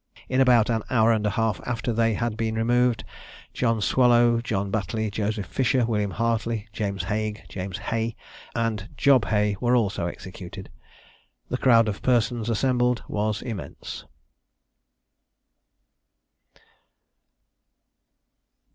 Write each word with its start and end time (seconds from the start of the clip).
In 0.27 0.41
about 0.41 0.71
an 0.71 0.81
hour 0.89 1.11
and 1.11 1.27
a 1.27 1.29
half 1.29 1.61
after 1.63 1.93
they 1.93 2.15
had 2.15 2.35
been 2.35 2.55
removed, 2.55 3.03
John 3.53 3.81
Swallow, 3.81 4.41
John 4.41 4.71
Batley, 4.71 5.11
Joseph 5.11 5.45
Fisher, 5.45 5.85
William 5.85 6.09
Hartley, 6.09 6.67
James 6.73 7.03
Haigh, 7.03 7.43
James 7.49 7.77
Hey, 7.77 8.15
and 8.55 8.89
Job 8.97 9.25
Hay, 9.25 9.57
were 9.61 9.75
also 9.75 10.07
executed. 10.07 10.71
The 11.49 11.57
crowd 11.59 11.87
of 11.87 12.01
persons 12.01 12.49
assembled 12.49 13.03
was 13.07 13.43
immense. 13.43 14.05